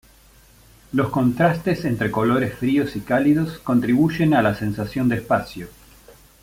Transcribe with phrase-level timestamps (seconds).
[0.93, 5.67] Los contrastes entre colores fríos y cálidos contribuyen a la sensación de espacio.